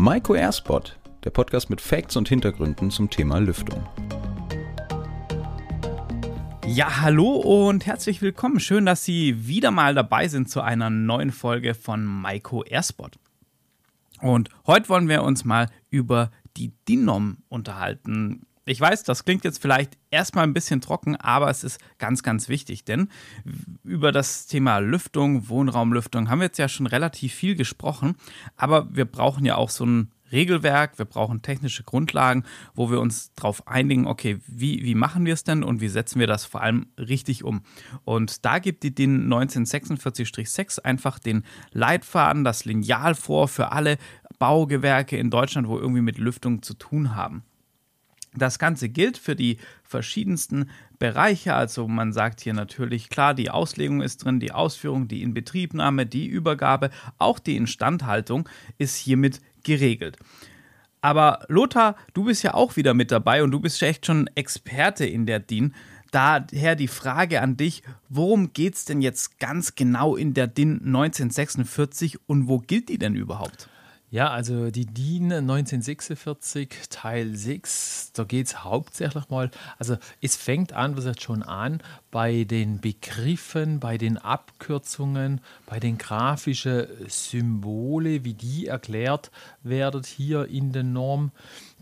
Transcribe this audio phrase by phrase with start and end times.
[0.00, 3.84] Maiko Airspot, der Podcast mit Facts und Hintergründen zum Thema Lüftung.
[6.64, 8.60] Ja, hallo und herzlich willkommen.
[8.60, 13.18] Schön, dass Sie wieder mal dabei sind zu einer neuen Folge von Maiko Airspot.
[14.20, 18.46] Und heute wollen wir uns mal über die DINOM unterhalten.
[18.68, 22.50] Ich weiß, das klingt jetzt vielleicht erstmal ein bisschen trocken, aber es ist ganz, ganz
[22.50, 23.08] wichtig, denn
[23.82, 28.16] über das Thema Lüftung, Wohnraumlüftung haben wir jetzt ja schon relativ viel gesprochen,
[28.56, 32.44] aber wir brauchen ja auch so ein Regelwerk, wir brauchen technische Grundlagen,
[32.74, 36.20] wo wir uns darauf einigen, okay, wie, wie machen wir es denn und wie setzen
[36.20, 37.62] wir das vor allem richtig um.
[38.04, 43.96] Und da gibt die DIN 1946-6 einfach den Leitfaden, das Lineal vor für alle
[44.38, 47.44] Baugewerke in Deutschland, wo irgendwie mit Lüftung zu tun haben.
[48.34, 51.54] Das Ganze gilt für die verschiedensten Bereiche.
[51.54, 56.26] Also man sagt hier natürlich klar, die Auslegung ist drin, die Ausführung, die Inbetriebnahme, die
[56.26, 60.18] Übergabe, auch die Instandhaltung ist hiermit geregelt.
[61.00, 65.06] Aber Lothar, du bist ja auch wieder mit dabei und du bist echt schon Experte
[65.06, 65.74] in der DIN.
[66.10, 70.80] Daher die Frage an dich, worum geht es denn jetzt ganz genau in der DIN
[70.84, 73.68] 1946 und wo gilt die denn überhaupt?
[74.10, 80.72] Ja, also die DIN 1946 Teil 6, da geht es hauptsächlich mal, also es fängt
[80.72, 88.24] an, was jetzt schon an, bei den Begriffen, bei den Abkürzungen, bei den grafischen Symbole,
[88.24, 89.30] wie die erklärt
[89.62, 91.30] werden hier in der Norm,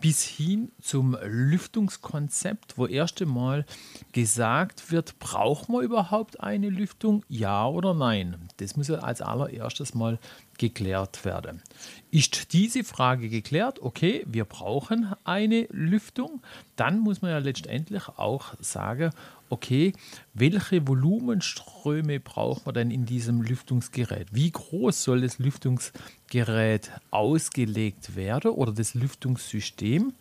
[0.01, 3.65] bis hin zum Lüftungskonzept, wo erst einmal
[4.13, 8.49] gesagt wird, braucht man überhaupt eine Lüftung, ja oder nein?
[8.59, 10.19] Das muss ja als allererstes mal
[10.59, 11.63] geklärt werden.
[12.11, 16.43] Ist diese Frage geklärt, okay, wir brauchen eine Lüftung,
[16.77, 19.11] dann muss man ja letztendlich auch sagen,
[19.49, 19.93] okay,
[20.35, 24.29] welche Volumenströme braucht man denn in diesem Lüftungsgerät?
[24.33, 30.13] Wie groß soll das Lüftungsgerät ausgelegt werden oder das Lüftungssystem?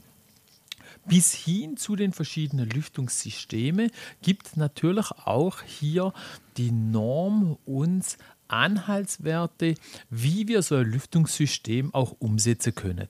[1.07, 3.91] Bis hin zu den verschiedenen Lüftungssystemen
[4.21, 6.13] gibt natürlich auch hier
[6.57, 9.75] die Norm uns Anhaltswerte,
[10.09, 13.07] wie wir so ein Lüftungssystem auch umsetzen können.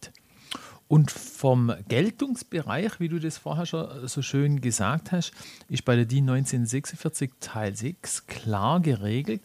[0.87, 5.31] Und vom Geltungsbereich, wie du das vorher schon so schön gesagt hast,
[5.67, 9.41] ist bei der DIN 1946 Teil 6 klar geregelt,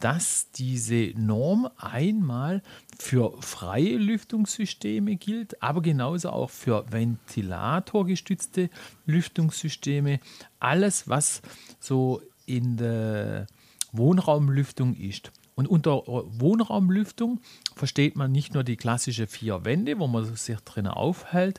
[0.00, 2.62] dass diese Norm einmal
[2.98, 8.70] für freie Lüftungssysteme gilt, aber genauso auch für ventilatorgestützte
[9.06, 10.20] Lüftungssysteme.
[10.60, 11.42] Alles, was
[11.80, 13.46] so in der
[13.92, 15.32] Wohnraumlüftung ist.
[15.54, 17.40] Und unter Wohnraumlüftung
[17.74, 21.58] versteht man nicht nur die klassische vier Wände, wo man sich drinnen aufhält,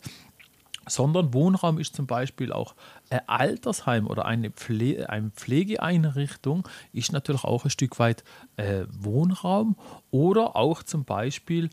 [0.87, 2.75] sondern Wohnraum ist zum Beispiel auch
[3.09, 8.23] ein Altersheim oder eine, Pfle eine Pflegeeinrichtung, ist natürlich auch ein Stück weit
[8.57, 9.75] äh, Wohnraum
[10.11, 11.69] oder auch zum Beispiel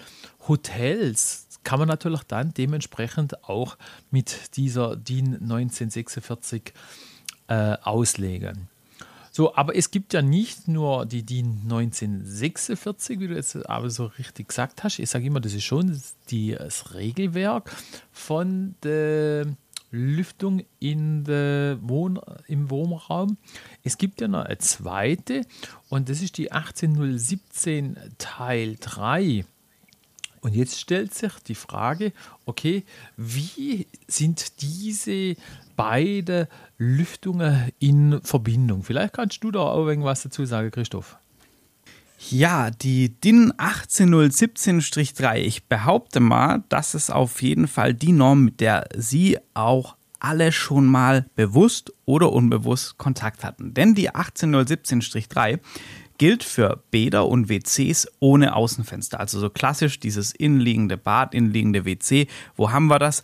[0.49, 1.49] Hotels.
[1.65, 3.77] Kann man natürlich dann dementsprechend auch
[4.11, 6.73] mit dieser DIN 1946
[7.49, 8.69] äh, auslegen.
[9.37, 14.07] So, aber es gibt ja nicht nur die DIN 1946, wie du jetzt aber so
[14.07, 14.99] richtig gesagt hast.
[14.99, 17.71] Ich sage immer, das ist schon die, das Regelwerk
[18.13, 19.45] von der
[19.91, 23.37] Lüftung in der Wohn im Wohnraum.
[23.85, 25.43] Es gibt ja noch eine zweite
[25.91, 29.45] und das ist die 18017 Teil 3.
[30.47, 32.13] Und jetzt stellt sich die Frage,
[32.45, 32.85] okay,
[33.17, 35.35] wie sind diese
[35.75, 36.47] beiden
[36.79, 38.85] Lüftungen in Verbindung?
[38.85, 41.17] Vielleicht kannst du da auch irgendwas dazu sagen, Christoph.
[42.31, 45.39] Ja, die DIN 18017-3.
[45.39, 50.53] Ich behaupte mal, das ist auf jeden Fall die Norm, mit der Sie auch alle
[50.53, 53.75] schon mal bewusst oder unbewusst Kontakt hatten.
[53.75, 55.59] Denn die 18017-3
[56.19, 59.21] gilt für Bäder und WCs ohne Außenfenster.
[59.21, 62.27] Also so klassisch dieses innenliegende Bad, innenliegende WC.
[62.57, 63.23] Wo haben wir das?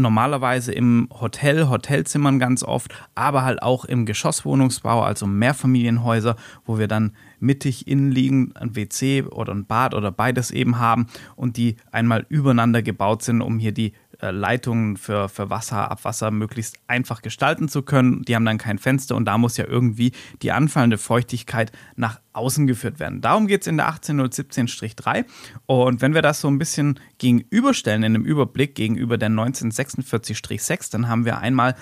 [0.00, 6.86] Normalerweise im Hotel, Hotelzimmern ganz oft, aber halt auch im Geschosswohnungsbau, also Mehrfamilienhäuser, wo wir
[6.86, 12.24] dann mittig innenliegend ein WC oder ein Bad oder beides eben haben und die einmal
[12.28, 17.82] übereinander gebaut sind, um hier die Leitungen für, für Wasser, Abwasser möglichst einfach gestalten zu
[17.82, 18.22] können.
[18.22, 20.12] Die haben dann kein Fenster und da muss ja irgendwie
[20.42, 23.20] die anfallende Feuchtigkeit nach außen geführt werden.
[23.20, 25.24] Darum geht es in der 18017-3.
[25.66, 31.08] Und wenn wir das so ein bisschen gegenüberstellen in einem Überblick gegenüber der 1946-6, dann
[31.08, 31.74] haben wir einmal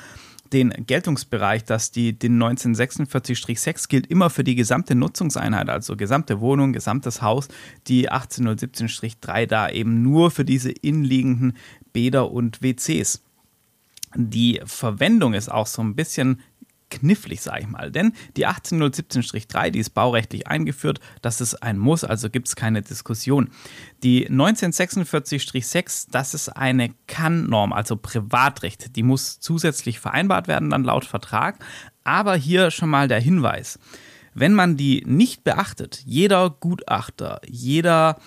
[0.53, 6.73] den Geltungsbereich, dass die den 1946-6 gilt immer für die gesamte Nutzungseinheit, also gesamte Wohnung,
[6.73, 7.49] gesamtes Haus,
[7.89, 11.56] die 18017-3 da eben nur für diese innenliegenden
[11.96, 13.22] Bäder und WCs.
[14.14, 16.43] Die Verwendung ist auch so ein bisschen
[16.90, 17.90] knifflig, sage ich mal.
[17.90, 22.82] Denn die 18017-3, die ist baurechtlich eingeführt, das ist ein Muss, also gibt es keine
[22.82, 23.48] Diskussion.
[24.02, 28.94] Die 1946-6, das ist eine Kann-Norm, also Privatrecht.
[28.94, 31.64] Die muss zusätzlich vereinbart werden, dann laut Vertrag.
[32.04, 33.78] Aber hier schon mal der Hinweis.
[34.34, 38.19] Wenn man die nicht beachtet, jeder Gutachter, jeder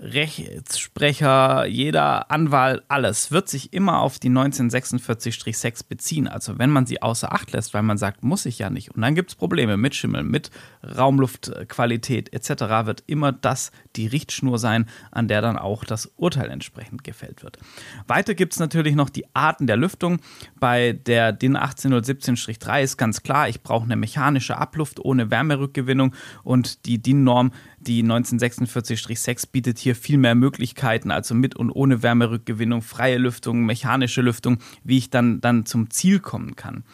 [0.00, 6.28] Rechtssprecher, jeder Anwalt, alles wird sich immer auf die 1946-6 beziehen.
[6.28, 8.92] Also wenn man sie außer Acht lässt, weil man sagt, muss ich ja nicht.
[8.94, 10.52] Und dann gibt es Probleme mit Schimmel, mit
[10.84, 12.86] Raumluftqualität etc.
[12.86, 17.58] wird immer das die Richtschnur sein, an der dann auch das Urteil entsprechend gefällt wird.
[18.06, 20.20] Weiter gibt es natürlich noch die Arten der Lüftung.
[20.60, 26.86] Bei der DIN 18017-3 ist ganz klar, ich brauche eine mechanische Abluft ohne Wärmerückgewinnung und
[26.86, 27.50] die DIN-Norm
[27.88, 34.20] die 1946-6 bietet hier viel mehr Möglichkeiten, also mit und ohne Wärmerückgewinnung, freie Lüftung, mechanische
[34.20, 36.84] Lüftung, wie ich dann, dann zum Ziel kommen kann.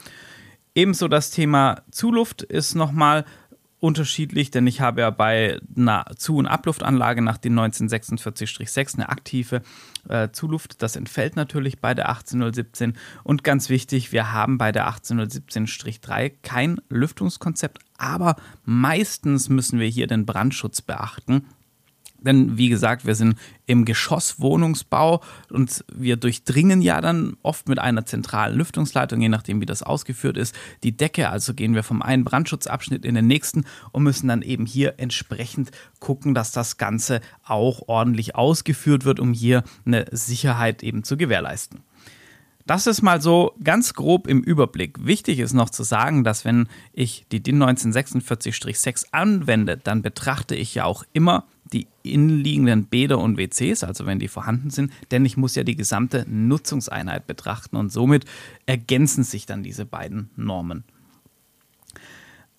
[0.77, 3.25] Ebenso das Thema Zuluft ist nochmal
[3.81, 9.63] unterschiedlich, denn ich habe ja bei einer Zu- und Abluftanlage nach den 1946-6 eine aktive
[10.09, 10.83] äh, Zuluft.
[10.83, 12.95] Das entfällt natürlich bei der 18017.
[13.23, 20.07] Und ganz wichtig, wir haben bei der 1817-3 kein Lüftungskonzept, aber meistens müssen wir hier
[20.07, 21.47] den Brandschutz beachten.
[22.25, 28.07] Denn wie gesagt, wir sind im Geschosswohnungsbau und wir durchdringen ja dann oft mit einer
[28.07, 31.29] zentralen Lüftungsleitung, je nachdem wie das ausgeführt ist, die Decke.
[31.31, 35.71] Also gehen wir vom einen Brandschutzabschnitt in den nächsten und müssen dann eben hier entsprechend
[36.01, 41.81] gucken, dass das Ganze auch ordentlich ausgeführt wird, um hier eine Sicherheit eben zu gewährleisten.
[42.67, 45.05] Das ist mal so ganz grob im Überblick.
[45.05, 50.75] Wichtig ist noch zu sagen, dass wenn ich die DIN 1946-6 anwende, dann betrachte ich
[50.75, 51.45] ja auch immer
[51.75, 55.77] die innenliegenden Bäder und WCs, also wenn die vorhanden sind, denn ich muss ja die
[55.77, 58.25] gesamte Nutzungseinheit betrachten und somit
[58.67, 60.85] ergänzen sich dann diese beiden Normen.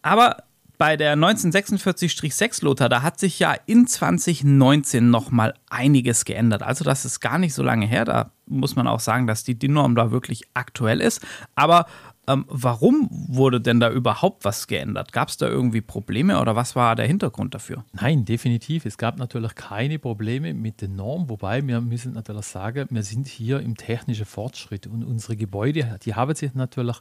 [0.02, 0.44] Aber
[0.78, 6.64] bei der 1946-6 Lothar, da hat sich ja in 2019 nochmal einiges geändert.
[6.64, 8.04] Also das ist gar nicht so lange her.
[8.04, 11.26] Da muss man auch sagen, dass die DIN-Norm da wirklich aktuell ist.
[11.56, 11.86] Aber
[12.28, 15.12] ähm, warum wurde denn da überhaupt was geändert?
[15.12, 17.86] Gab es da irgendwie Probleme oder was war der Hintergrund dafür?
[17.94, 18.86] Nein, definitiv.
[18.86, 23.28] Es gab natürlich keine Probleme mit der Norm, wobei wir müssen natürlich sagen, wir sind
[23.28, 26.98] hier im technischen Fortschritt und unsere Gebäude, die haben sich natürlich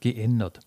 [0.00, 0.60] geändert.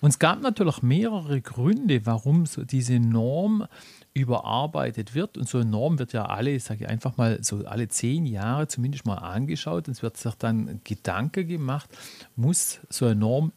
[0.00, 3.66] Und es gab natürlich mehrere Gründe, warum so diese Norm
[4.14, 5.36] überarbeitet wird.
[5.36, 8.68] Und so eine Norm wird ja alle, sage ich einfach mal, so alle zehn Jahre
[8.68, 9.88] zumindest mal angeschaut.
[9.88, 11.90] Und es wird sich dann Gedanke gemacht,
[12.36, 13.52] muss so eine Norm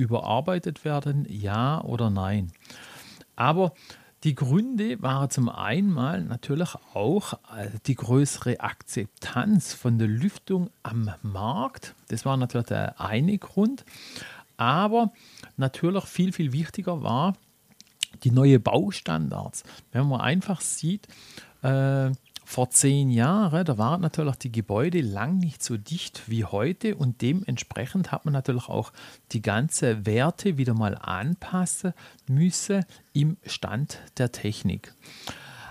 [0.00, 2.52] überarbeitet werden, ja oder nein.
[3.36, 3.72] Aber
[4.24, 11.10] die Gründe waren zum einen natürlich auch äh, die größere Akzeptanz von der Lüftung am
[11.22, 11.94] Markt.
[12.08, 13.84] Das war natürlich der eine Grund.
[14.58, 15.10] Aber
[15.56, 17.34] natürlich viel, viel wichtiger war
[18.24, 19.62] die neue Baustandards.
[19.92, 21.08] Wenn man einfach sieht,
[21.62, 22.10] äh,
[22.50, 27.22] vor zehn Jahren, da waren natürlich die Gebäude lang nicht so dicht wie heute und
[27.22, 28.92] dementsprechend hat man natürlich auch
[29.30, 31.94] die ganze Werte wieder mal anpassen
[32.26, 34.92] müssen im Stand der Technik.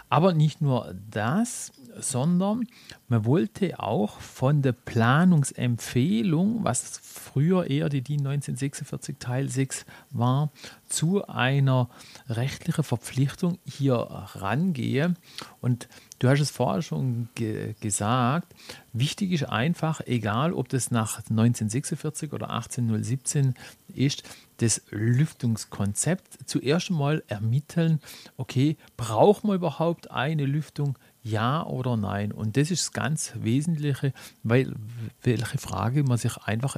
[0.09, 2.67] Aber nicht nur das, sondern
[3.07, 10.51] man wollte auch von der Planungsempfehlung, was früher eher die DIN 1946 Teil 6 war,
[10.87, 11.89] zu einer
[12.27, 15.17] rechtlichen Verpflichtung hier rangehen.
[15.61, 18.53] Und du hast es vorher schon ge gesagt,
[18.93, 23.53] wichtig ist einfach, egal ob das nach 1946 oder 18017
[23.93, 24.23] ist,
[24.61, 27.99] das Lüftungskonzept zuerst einmal ermitteln,
[28.37, 30.97] okay, braucht man überhaupt eine Lüftung?
[31.21, 32.31] Ja oder nein?
[32.31, 34.13] Und das ist das ganz Wesentliche,
[34.43, 34.73] weil
[35.21, 36.77] welche Frage man sich einfach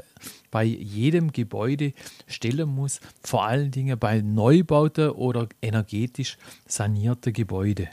[0.50, 1.94] bei jedem Gebäude
[2.28, 7.88] stellen muss, vor allen Dingen bei Neubauten oder energetisch sanierten Gebäuden.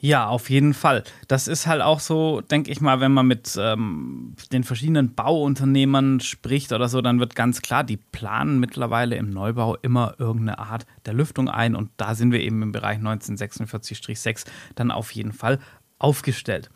[0.00, 1.02] Ja, auf jeden Fall.
[1.26, 6.20] Das ist halt auch so, denke ich mal, wenn man mit ähm, den verschiedenen Bauunternehmern
[6.20, 10.86] spricht oder so, dann wird ganz klar, die planen mittlerweile im Neubau immer irgendeine Art
[11.04, 15.58] der Lüftung ein und da sind wir eben im Bereich 1946-6 dann auf jeden Fall
[15.98, 16.70] aufgestellt.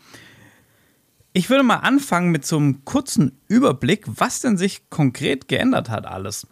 [1.32, 6.06] Ich würde mal anfangen mit so einem kurzen Überblick, was denn sich konkret geändert hat
[6.06, 6.46] alles.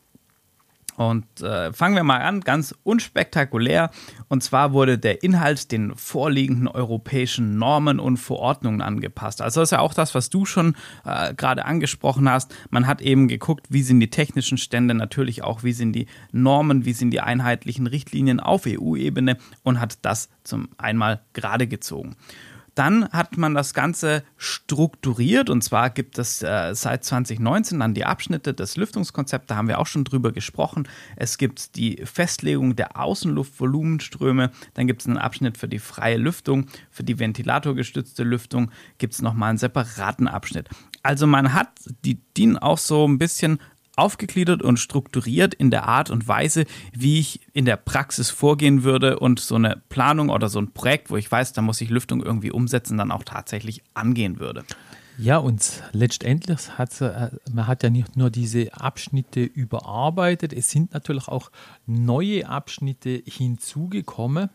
[1.00, 3.90] Und äh, fangen wir mal an, ganz unspektakulär.
[4.28, 9.40] Und zwar wurde der Inhalt den vorliegenden europäischen Normen und Verordnungen angepasst.
[9.40, 10.76] Also das ist ja auch das, was du schon
[11.06, 12.54] äh, gerade angesprochen hast.
[12.68, 16.84] Man hat eben geguckt, wie sind die technischen Stände, natürlich auch, wie sind die Normen,
[16.84, 22.14] wie sind die einheitlichen Richtlinien auf EU-Ebene und hat das zum einmal gerade gezogen.
[22.74, 28.04] Dann hat man das Ganze strukturiert und zwar gibt es äh, seit 2019 dann die
[28.04, 30.88] Abschnitte des Lüftungskonzepts, da haben wir auch schon drüber gesprochen.
[31.16, 36.66] Es gibt die Festlegung der Außenluftvolumenströme, dann gibt es einen Abschnitt für die freie Lüftung,
[36.90, 40.68] für die ventilatorgestützte Lüftung gibt es nochmal einen separaten Abschnitt.
[41.02, 41.70] Also man hat
[42.04, 43.58] die DIN auch so ein bisschen
[44.00, 49.18] aufgegliedert und strukturiert in der Art und Weise, wie ich in der Praxis vorgehen würde
[49.18, 52.22] und so eine Planung oder so ein Projekt, wo ich weiß, da muss ich Lüftung
[52.22, 54.64] irgendwie umsetzen, dann auch tatsächlich angehen würde.
[55.18, 60.94] Ja, und letztendlich hat äh, man hat ja nicht nur diese Abschnitte überarbeitet, es sind
[60.94, 61.50] natürlich auch
[61.86, 64.48] neue Abschnitte hinzugekommen.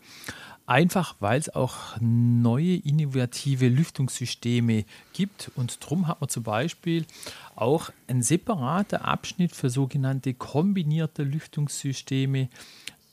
[0.66, 5.52] Einfach weil es auch neue innovative Lüftungssysteme gibt.
[5.54, 7.06] Und darum hat man zum Beispiel
[7.54, 12.48] auch einen separaten Abschnitt für sogenannte kombinierte Lüftungssysteme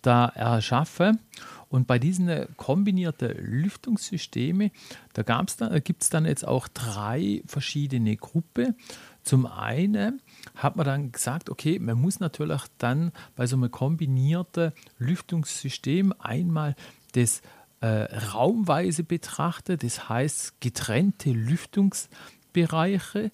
[0.01, 1.19] da erschaffen.
[1.69, 4.71] Und bei diesen kombinierten Lüftungssystemen,
[5.13, 5.21] da
[5.79, 8.75] gibt es dann jetzt auch drei verschiedene Gruppen.
[9.23, 10.21] Zum einen
[10.55, 16.75] hat man dann gesagt, okay, man muss natürlich dann bei so einem kombinierten Lüftungssystem einmal
[17.13, 17.41] das
[17.81, 18.03] äh,
[18.33, 23.31] raumweise betrachten, das heißt getrennte Lüftungsbereiche.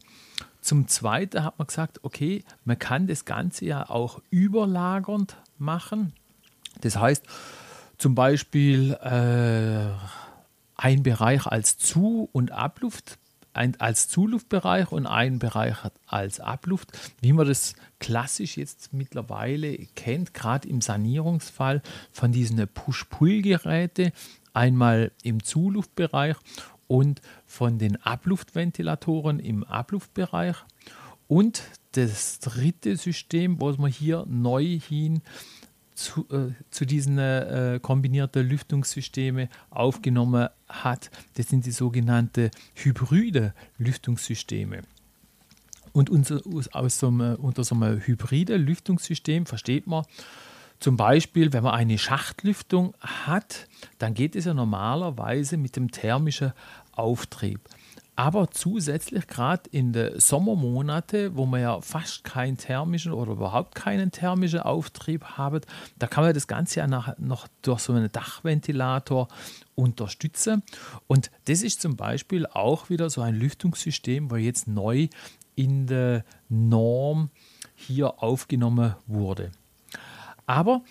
[0.62, 6.14] Zum Zweiten hat man gesagt, okay, man kann das Ganze ja auch überlagernd machen.
[6.82, 7.24] Das heißt,
[7.98, 9.92] zum Beispiel äh,
[10.76, 13.18] ein Bereich als Zu- und Abluft
[13.60, 15.76] ein, als Zuluftbereich und einen Bereich
[16.08, 24.14] als Abluft, wie man das klassisch jetzt mittlerweile kennt, gerade im Sanierungsfall von diesen Push-Pull-Geräte,
[24.54, 26.38] einmal im Zuluftbereich
[26.88, 30.56] und von den Abluftventilatoren im Abluftbereich.
[31.28, 31.62] Und
[31.92, 35.22] das dritte System, was man hier neu hin
[36.00, 41.12] zu, äh, zu diesen äh, kombinierten Lüftungssystemen aufgenommen hat.
[41.36, 44.82] Das sind die sogenannten hybride Lüftungssysteme.
[45.92, 46.42] Und unser,
[46.72, 50.06] aus so einem, unter so einem hybriden Lüftungssystem versteht man
[50.80, 56.54] zum Beispiel, wenn man eine Schachtlüftung hat, dann geht es ja normalerweise mit dem thermischen
[56.94, 57.60] Auftrieb.
[58.20, 64.12] Aber zusätzlich gerade in den Sommermonaten, wo man ja fast keinen thermischen oder überhaupt keinen
[64.12, 65.62] thermischen Auftrieb haben,
[66.00, 69.30] da kann man das Ganze ja nach, noch durch so einen Dachventilator
[69.76, 70.64] unterstützen.
[71.08, 75.08] Und das ist zum Beispiel auch wieder so ein Lüftungssystem, wo jetzt neu
[75.56, 77.30] in der Norm
[77.74, 79.50] hier aufgenommen wurde.
[80.46, 80.82] Aber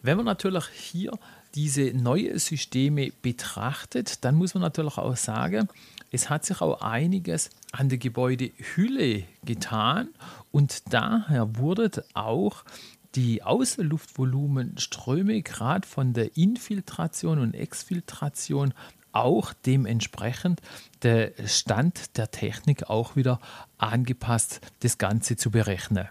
[0.00, 1.18] wenn man natürlich hier
[1.54, 5.68] diese neuen Systeme betrachtet, dann muss man natürlich auch sagen,
[6.10, 10.08] es hat sich auch einiges an der Gebäudehülle getan
[10.50, 12.64] und daher wurden auch
[13.14, 18.74] die Außenluftvolumenströme gerade von der Infiltration und Exfiltration
[19.12, 20.60] auch dementsprechend
[21.02, 23.40] der Stand der Technik auch wieder
[23.78, 26.08] angepasst, das Ganze zu berechnen.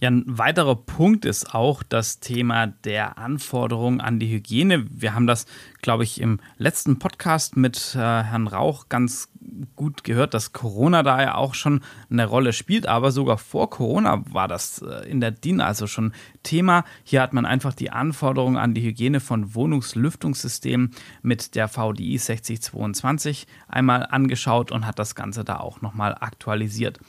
[0.00, 4.86] Ja, ein weiterer Punkt ist auch das Thema der Anforderungen an die Hygiene.
[4.88, 5.44] Wir haben das,
[5.82, 9.28] glaube ich, im letzten Podcast mit äh, Herrn Rauch ganz
[9.74, 14.22] gut gehört, dass Corona da ja auch schon eine Rolle spielt, aber sogar vor Corona
[14.32, 16.12] war das äh, in der DIN also schon
[16.44, 16.84] Thema.
[17.02, 23.48] Hier hat man einfach die Anforderungen an die Hygiene von Wohnungslüftungssystemen mit der VDI 6022
[23.66, 27.00] einmal angeschaut und hat das Ganze da auch nochmal aktualisiert.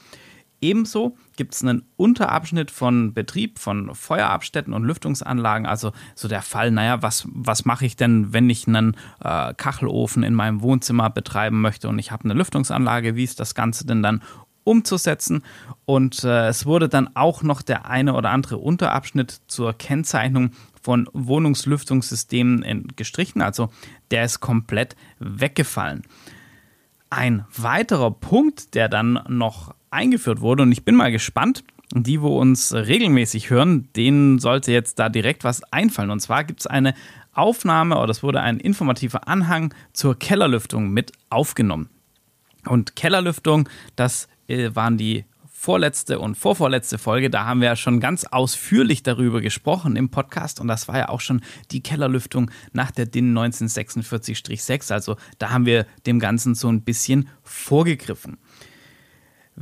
[0.60, 5.66] Ebenso gibt es einen Unterabschnitt von Betrieb von Feuerabstätten und Lüftungsanlagen.
[5.66, 10.22] Also so der Fall, naja, was, was mache ich denn, wenn ich einen äh, Kachelofen
[10.22, 14.02] in meinem Wohnzimmer betreiben möchte und ich habe eine Lüftungsanlage, wie ist das Ganze denn
[14.02, 14.22] dann
[14.64, 15.42] umzusetzen?
[15.86, 20.50] Und äh, es wurde dann auch noch der eine oder andere Unterabschnitt zur Kennzeichnung
[20.82, 23.40] von Wohnungslüftungssystemen gestrichen.
[23.40, 23.70] Also
[24.10, 26.02] der ist komplett weggefallen.
[27.08, 30.62] Ein weiterer Punkt, der dann noch eingeführt wurde.
[30.62, 31.64] Und ich bin mal gespannt.
[31.92, 36.10] Die, wo uns regelmäßig hören, denen sollte jetzt da direkt was einfallen.
[36.10, 36.94] Und zwar gibt es eine
[37.32, 41.90] Aufnahme oder es wurde ein informativer Anhang zur Kellerlüftung mit aufgenommen.
[42.64, 45.24] Und Kellerlüftung, das äh, waren die
[45.60, 50.58] vorletzte und vorvorletzte Folge, da haben wir ja schon ganz ausführlich darüber gesprochen im Podcast
[50.58, 54.90] und das war ja auch schon die Kellerlüftung nach der DIN 1946-6.
[54.90, 58.38] Also da haben wir dem Ganzen so ein bisschen vorgegriffen.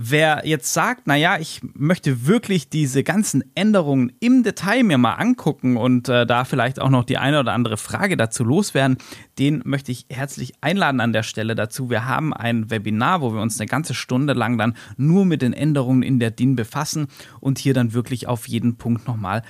[0.01, 5.77] Wer jetzt sagt, naja, ich möchte wirklich diese ganzen Änderungen im Detail mir mal angucken
[5.77, 8.99] und äh, da vielleicht auch noch die eine oder andere Frage dazu loswerden,
[9.41, 11.91] den möchte ich herzlich einladen an der Stelle dazu.
[11.91, 15.53] Wir haben ein Webinar, wo wir uns eine ganze Stunde lang dann nur mit den
[15.53, 17.09] Änderungen in der DIN befassen
[17.41, 19.43] und hier dann wirklich auf jeden Punkt nochmal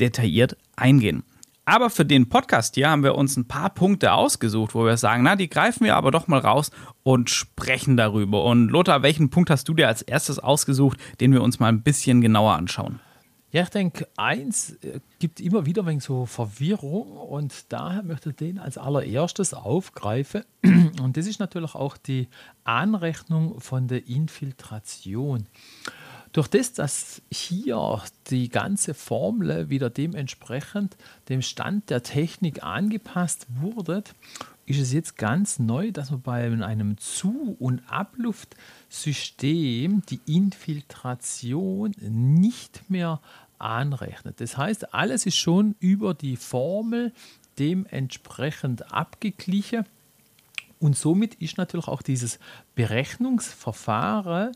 [0.00, 1.22] detailliert eingehen.
[1.64, 5.22] Aber für den Podcast hier haben wir uns ein paar Punkte ausgesucht, wo wir sagen,
[5.22, 6.72] na, die greifen wir aber doch mal raus
[7.04, 8.44] und sprechen darüber.
[8.44, 11.82] Und Lothar, welchen Punkt hast du dir als erstes ausgesucht, den wir uns mal ein
[11.82, 12.98] bisschen genauer anschauen?
[13.52, 18.36] Ja, ich denke, eins äh, gibt immer wieder ein so Verwirrung und daher möchte ich
[18.36, 20.44] den als allererstes aufgreifen.
[21.02, 22.28] Und das ist natürlich auch die
[22.64, 25.46] Anrechnung von der Infiltration.
[26.32, 30.96] Durch das, dass hier die ganze Formel wieder dementsprechend
[31.28, 34.02] dem Stand der Technik angepasst wurde,
[34.64, 42.88] ist es jetzt ganz neu, dass man bei einem Zu- und Abluftsystem die Infiltration nicht
[42.88, 43.20] mehr
[43.58, 44.40] anrechnet.
[44.40, 47.12] Das heißt, alles ist schon über die Formel
[47.58, 49.84] dementsprechend abgeglichen.
[50.78, 52.38] Und somit ist natürlich auch dieses
[52.74, 54.52] Berechnungsverfahren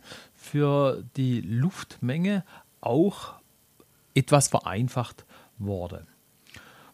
[0.46, 2.44] für die Luftmenge
[2.80, 3.34] auch
[4.14, 5.26] etwas vereinfacht
[5.58, 6.06] worden.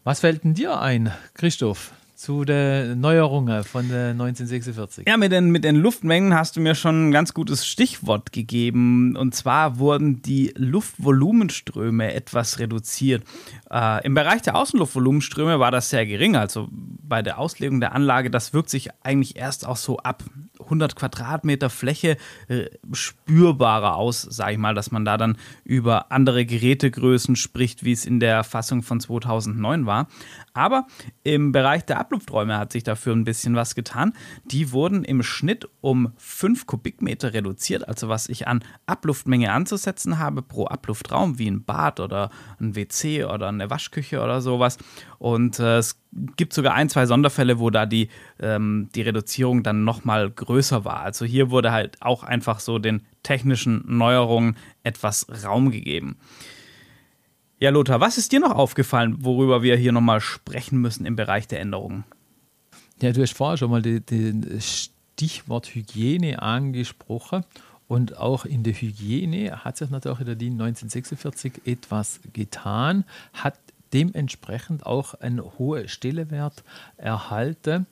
[0.05, 1.93] Was fällt denn dir ein, Christoph?
[2.23, 5.09] Zu den Neuerungen von der 1946.
[5.09, 9.17] Ja, mit den, mit den Luftmengen hast du mir schon ein ganz gutes Stichwort gegeben.
[9.17, 13.25] Und zwar wurden die Luftvolumenströme etwas reduziert.
[13.73, 16.37] Äh, Im Bereich der Außenluftvolumenströme war das sehr gering.
[16.37, 20.23] Also bei der Auslegung der Anlage, das wirkt sich eigentlich erst auch so ab
[20.61, 26.47] 100 Quadratmeter Fläche äh, spürbarer aus, sage ich mal, dass man da dann über andere
[26.47, 30.07] Gerätegrößen spricht, wie es in der Fassung von 2009 war.
[30.55, 30.87] Aber
[31.25, 34.13] im Bereich der Ablufträume hat sich dafür ein bisschen was getan.
[34.45, 40.43] Die wurden im Schnitt um 5 Kubikmeter reduziert, also was ich an Abluftmenge anzusetzen habe
[40.43, 42.29] pro Abluftraum, wie ein Bad oder
[42.61, 44.77] ein WC oder eine Waschküche oder sowas.
[45.19, 46.03] Und äh, es
[46.37, 51.01] gibt sogar ein, zwei Sonderfälle, wo da die, ähm, die Reduzierung dann nochmal größer war.
[51.01, 56.19] Also hier wurde halt auch einfach so den technischen Neuerungen etwas Raum gegeben.
[57.63, 61.47] Ja, Lothar, was ist dir noch aufgefallen, worüber wir hier nochmal sprechen müssen im Bereich
[61.47, 62.03] der Änderungen?
[63.01, 67.45] Ja, du hast vorher schon mal das Stichwort Hygiene angesprochen.
[67.87, 73.61] Und auch in der Hygiene hat sich natürlich in der DIN 1946 etwas getan, hat
[73.93, 76.65] dementsprechend auch einen hohen Stellewert
[76.97, 77.87] erhalten.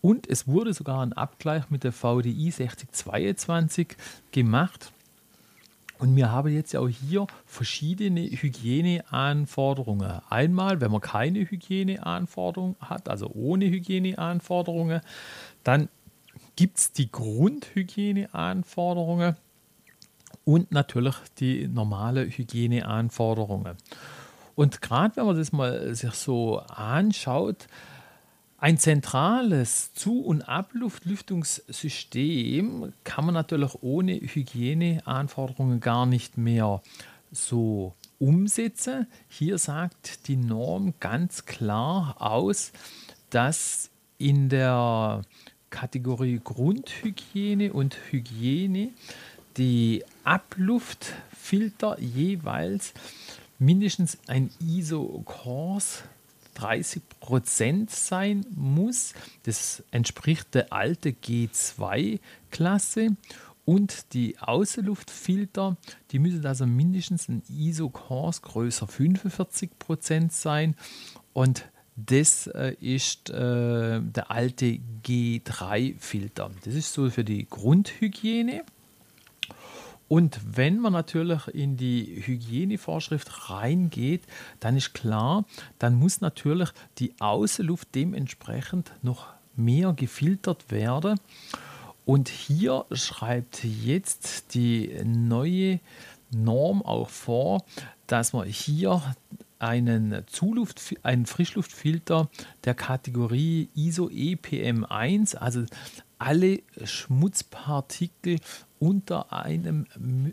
[0.00, 3.96] Und es wurde sogar ein Abgleich mit der VDI 6022
[4.32, 4.90] gemacht.
[6.02, 10.20] Und wir haben jetzt ja auch hier verschiedene Hygieneanforderungen.
[10.28, 15.00] Einmal, wenn man keine Hygieneanforderungen hat, also ohne Hygieneanforderungen,
[15.62, 15.88] dann
[16.56, 19.36] gibt es die Grundhygieneanforderungen
[20.44, 23.76] und natürlich die normale Hygieneanforderungen.
[24.56, 27.68] Und gerade wenn man das mal sich so anschaut,
[28.62, 36.80] ein zentrales Zu- und Abluftlüftungssystem kann man natürlich ohne Hygieneanforderungen gar nicht mehr
[37.32, 39.08] so umsetzen.
[39.28, 42.70] Hier sagt die Norm ganz klar aus,
[43.30, 45.22] dass in der
[45.70, 48.90] Kategorie Grundhygiene und Hygiene
[49.56, 52.94] die Abluftfilter jeweils
[53.58, 56.04] mindestens ein ISO-Kurs
[56.54, 59.14] 30 Prozent sein muss.
[59.44, 63.16] Das entspricht der alte G2-Klasse.
[63.64, 65.76] Und die Außenluftfilter,
[66.10, 70.74] die müssen also mindestens ein ISO-Kurs größer 45 Prozent sein.
[71.32, 76.50] Und das äh, ist äh, der alte G3-Filter.
[76.64, 78.64] Das ist so für die Grundhygiene.
[80.12, 84.24] Und wenn man natürlich in die Hygienevorschrift reingeht,
[84.60, 85.46] dann ist klar,
[85.78, 91.18] dann muss natürlich die Außenluft dementsprechend noch mehr gefiltert werden.
[92.04, 95.80] Und hier schreibt jetzt die neue
[96.30, 97.64] Norm auch vor,
[98.06, 99.00] dass man hier
[99.60, 102.28] einen, Zuluft, einen Frischluftfilter
[102.64, 105.64] der Kategorie ISO EPM1, also
[106.22, 108.38] alle Schmutzpartikel
[108.78, 109.86] unter einem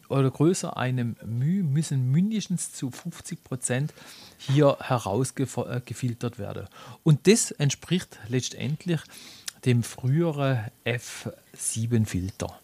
[0.07, 3.93] oder größer einem μ müssen mindestens zu 50 Prozent
[4.37, 6.67] hier herausgefiltert werden.
[7.03, 9.01] Und das entspricht letztendlich
[9.65, 12.59] dem früheren F7-Filter.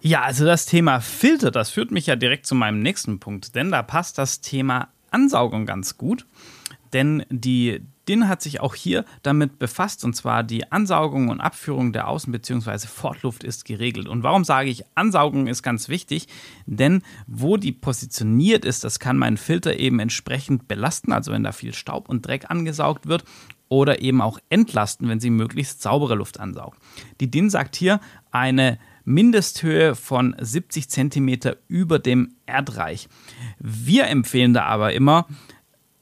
[0.00, 3.70] Ja, also das Thema Filter, das führt mich ja direkt zu meinem nächsten Punkt, denn
[3.70, 6.26] da passt das Thema Ansaugung ganz gut.
[6.92, 11.92] Denn die DIN hat sich auch hier damit befasst, und zwar die Ansaugung und Abführung
[11.92, 12.86] der Außen- bzw.
[12.86, 14.08] Fortluft ist geregelt.
[14.08, 16.28] Und warum sage ich, Ansaugung ist ganz wichtig?
[16.66, 21.52] Denn wo die positioniert ist, das kann mein Filter eben entsprechend belasten, also wenn da
[21.52, 23.24] viel Staub und Dreck angesaugt wird,
[23.68, 26.78] oder eben auch entlasten, wenn sie möglichst saubere Luft ansaugt.
[27.20, 33.08] Die DIN sagt hier eine Mindesthöhe von 70 cm über dem Erdreich.
[33.58, 35.26] Wir empfehlen da aber immer,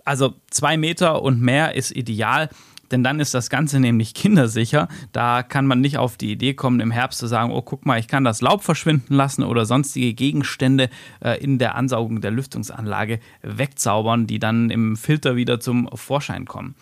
[0.05, 2.49] Also zwei Meter und mehr ist ideal
[2.93, 4.88] denn dann ist das Ganze nämlich kindersicher.
[5.12, 7.99] Da kann man nicht auf die Idee kommen, im Herbst zu sagen, oh, guck mal,
[7.99, 13.19] ich kann das Laub verschwinden lassen oder sonstige Gegenstände äh, in der Ansaugung der Lüftungsanlage
[13.43, 16.75] wegzaubern, die dann im Filter wieder zum Vorschein kommen.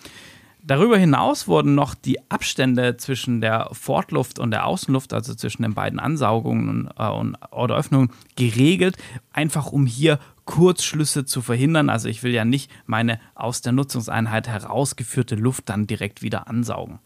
[0.62, 5.72] Darüber hinaus wurden noch die Abstände zwischen der Fortluft und der Außenluft, also zwischen den
[5.72, 8.96] beiden Ansaugungen äh, und, oder Öffnungen, geregelt,
[9.33, 10.18] einfach um hier
[10.50, 11.88] Kurzschlüsse zu verhindern.
[11.90, 16.98] Also ich will ja nicht meine aus der Nutzungseinheit herausgeführte Luft dann direkt wieder ansaugen.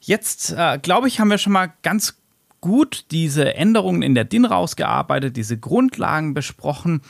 [0.00, 2.22] Jetzt, äh, glaube ich, haben wir schon mal ganz
[2.62, 7.02] gut diese Änderungen in der DIN rausgearbeitet, diese Grundlagen besprochen.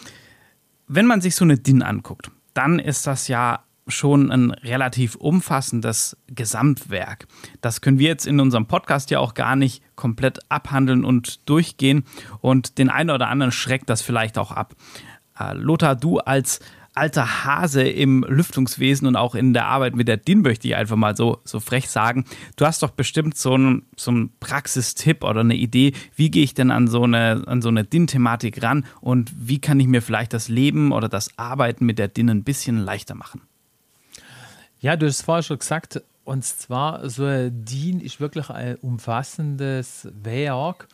[0.88, 6.16] Wenn man sich so eine DIN anguckt, dann ist das ja schon ein relativ umfassendes
[6.26, 7.26] Gesamtwerk.
[7.60, 12.04] Das können wir jetzt in unserem Podcast ja auch gar nicht komplett abhandeln und durchgehen
[12.40, 14.74] und den einen oder anderen schreckt das vielleicht auch ab.
[15.38, 16.60] Äh, Lothar, du als
[16.94, 20.96] alter Hase im Lüftungswesen und auch in der Arbeit mit der DIN möchte ich einfach
[20.96, 22.24] mal so, so frech sagen.
[22.56, 26.54] Du hast doch bestimmt so einen, so einen Praxistipp oder eine Idee, wie gehe ich
[26.54, 30.48] denn an so eine, so eine DIN-Thematik ran und wie kann ich mir vielleicht das
[30.48, 33.42] Leben oder das Arbeiten mit der DIN ein bisschen leichter machen?
[34.80, 40.08] Ja, du hast vorher schon gesagt, und zwar so ein DIN ist wirklich ein umfassendes
[40.22, 40.88] Werk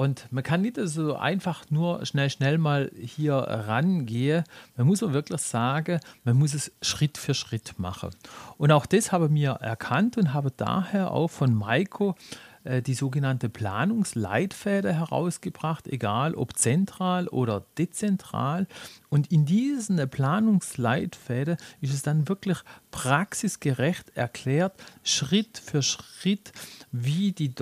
[0.00, 4.44] und man kann nicht so einfach nur schnell, schnell mal hier rangehen.
[4.74, 8.08] Man muss auch wirklich sagen, man muss es Schritt für Schritt machen.
[8.56, 12.14] Und auch das habe ich mir erkannt und habe daher auch von Maiko
[12.64, 18.66] die sogenannte Planungsleitfäden herausgebracht, egal ob zentral oder dezentral.
[19.08, 22.58] Und in diesen Planungsleitfäden ist es dann wirklich
[22.90, 26.52] praxisgerecht erklärt, Schritt für Schritt,
[26.92, 27.54] wie die,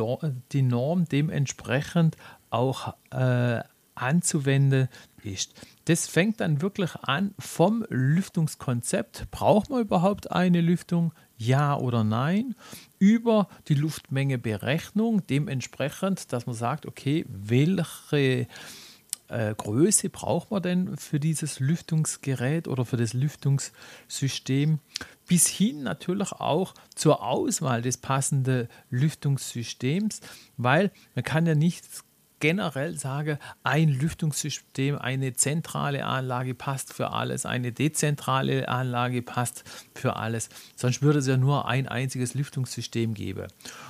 [0.53, 2.17] die Norm dementsprechend
[2.51, 3.61] auch äh,
[3.95, 4.89] anzuwenden
[5.23, 5.55] ist.
[5.87, 9.31] Das fängt dann wirklich an vom Lüftungskonzept.
[9.31, 11.13] Braucht man überhaupt eine Lüftung?
[11.37, 12.55] Ja oder nein?
[12.99, 18.49] Über die Luftmengeberechnung, dementsprechend, dass man sagt, okay, welche
[19.29, 24.81] äh, Größe braucht man denn für dieses Lüftungsgerät oder für das Lüftungssystem?
[25.27, 30.21] Bis hin natürlich auch zur Auswahl des passenden Lüftungssystems,
[30.57, 31.85] weil man kann ja nicht
[32.41, 40.17] generell sagen, ein Lüftungssystem, eine zentrale Anlage passt für alles, eine dezentrale Anlage passt für
[40.17, 40.49] alles.
[40.77, 43.49] Sonst würde es ja nur ein einziges Lüftungssystem geben.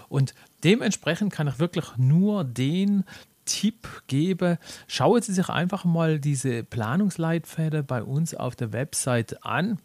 [0.08, 0.34] Und
[0.64, 3.04] dementsprechend kann ich wirklich nur den
[3.44, 9.78] Tipp gebe, schauen Sie sich einfach mal diese Planungsleitfäden bei uns auf der Website an.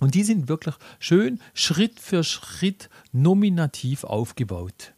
[0.00, 4.92] Und die sind wirklich schön Schritt für Schritt nominativ aufgebaut.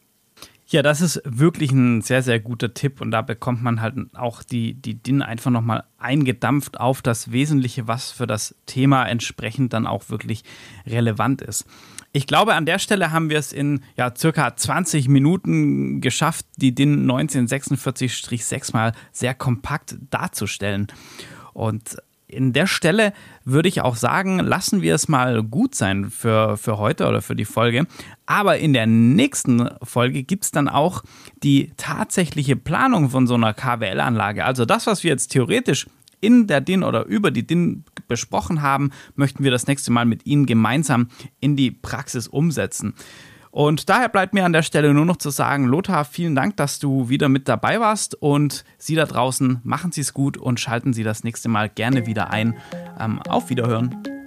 [0.73, 4.45] Ja, das ist wirklich ein sehr, sehr guter Tipp und da bekommt man halt auch
[4.45, 9.89] die, die DIN einfach nochmal eingedampft auf das Wesentliche, was für das Thema entsprechend dann
[9.89, 10.45] auch wirklich
[10.87, 11.67] relevant ist.
[12.13, 16.73] Ich glaube, an der Stelle haben wir es in ja, circa 20 Minuten geschafft, die
[16.73, 20.87] DIN 1946-6 mal sehr kompakt darzustellen.
[21.53, 21.97] Und
[22.33, 23.13] in der Stelle
[23.45, 27.37] würde ich auch sagen, lassen wir es mal gut sein für, für heute oder für
[27.37, 27.87] die Folge.
[28.27, 31.03] Aber in der nächsten Folge gibt es dann auch
[31.43, 34.45] die tatsächliche Planung von so einer KWL-Anlage.
[34.45, 35.87] Also das, was wir jetzt theoretisch
[36.21, 40.27] in der DIN oder über die DIN besprochen haben, möchten wir das nächste Mal mit
[40.27, 41.09] Ihnen gemeinsam
[41.41, 42.95] in die Praxis umsetzen.
[43.51, 46.79] Und daher bleibt mir an der Stelle nur noch zu sagen, Lothar, vielen Dank, dass
[46.79, 50.93] du wieder mit dabei warst und Sie da draußen machen Sie es gut und schalten
[50.93, 52.57] Sie das nächste Mal gerne wieder ein.
[52.99, 54.20] Ähm, auf Wiederhören.